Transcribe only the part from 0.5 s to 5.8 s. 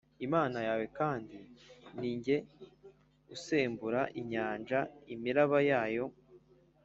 yawe kandi ni jye usembura inyanja imiraba